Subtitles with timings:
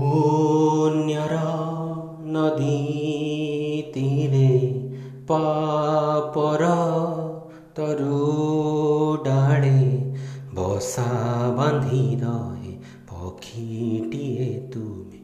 [0.00, 1.48] पुण्यरा
[2.34, 4.50] नदीतीरे
[5.30, 6.62] पापर
[7.76, 9.76] তরুডাড়ে
[10.56, 11.06] বসা
[11.58, 12.72] বাঁধি রহে
[13.08, 15.20] পক্ষীটিয়ে তুমি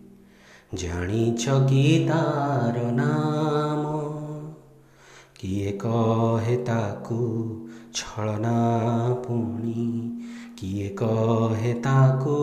[0.83, 3.83] জানিছ কি তার নাম
[5.39, 7.23] কিয়ে কহে তাকু
[7.99, 8.59] ছলনা
[9.25, 9.87] পুণি
[10.59, 12.39] কিয়ে কহে তাকু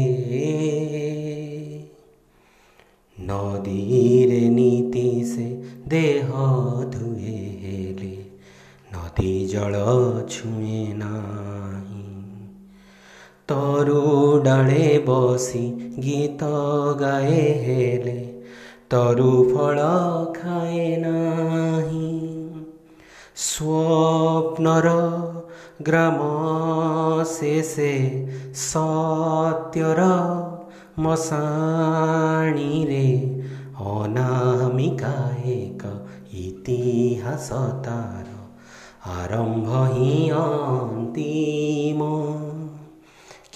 [3.30, 5.48] নদীর নীতি সে
[5.94, 6.26] দেহ
[6.94, 8.14] ধুয়ে হেলে
[8.94, 9.74] নদী জল
[10.34, 11.92] ছুঁয়ে নাই
[13.48, 14.02] তরু
[14.46, 15.64] ডালে বসি
[16.04, 16.40] গীত
[17.02, 18.16] গায়ে হেলে
[18.90, 19.78] তরু ফল
[20.38, 22.06] খায় নাহি
[24.84, 24.90] र
[25.86, 26.18] ग्राम
[27.32, 27.92] शेषे
[28.62, 30.00] सत्यर
[31.06, 31.48] मसीले
[33.92, 35.02] अनामिक
[36.44, 37.48] इतिहास
[37.86, 38.30] तार
[39.16, 39.68] आरम्भ
[39.98, 41.28] हिति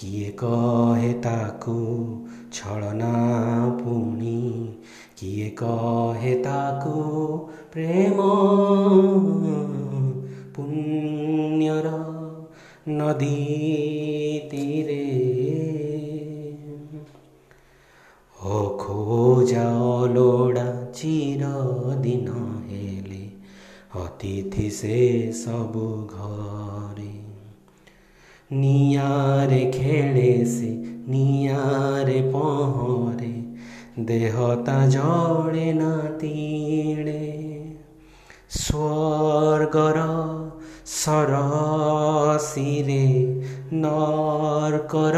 [0.06, 1.74] କିଏ କହେ ତାକୁ
[2.56, 3.08] ଛଳନା
[3.78, 4.34] ପୁଣି
[5.20, 6.92] କିଏ କହେ ତାକୁ
[7.72, 8.26] ପ୍ରେମ
[10.58, 11.90] ପୁଣ୍ୟର
[12.98, 13.58] ନଦୀ
[14.52, 15.00] ତୀରେ
[18.50, 19.66] ଓ ଖୋଜା
[20.18, 20.66] ଲୋଡ଼ା
[21.00, 22.38] ଚିରଦିନ
[22.70, 23.24] ହେଲେ
[24.04, 25.00] ଅତିଥି ସେ
[25.42, 26.95] ସବୁ ଘର
[28.62, 30.68] নিয়ারে খেলেছে
[31.12, 33.32] নিয়ারে পহরে
[34.08, 37.26] দেহতা জড়ে না তিড়ে
[38.66, 39.98] স্বর্গর
[41.02, 43.06] সরসিরে
[43.82, 45.16] নরকর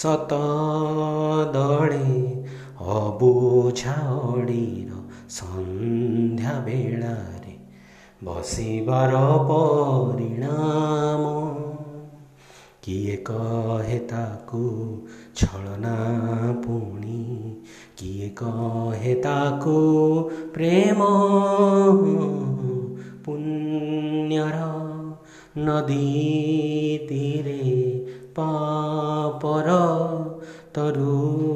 [0.00, 0.32] সত
[1.56, 2.10] দড়ে
[3.02, 4.90] অবুঝাড়ির
[5.38, 7.54] সন্ধ্যা বেড়ারে
[8.26, 9.10] বসিবার
[9.48, 11.22] পরিণাম
[12.90, 14.60] କିଏ କହେ ତାକୁ
[15.40, 15.92] ଛଳନା
[16.62, 17.18] ପୁଣି
[18.00, 19.74] କିଏ କହେ ତାକୁ
[20.56, 21.08] ପ୍ରେମ
[23.26, 24.58] ପୁଣ୍ୟର
[25.66, 26.08] ନଦୀ
[27.12, 27.60] ତୀରେ
[28.40, 29.78] ପାପର
[30.78, 31.49] ତରୁ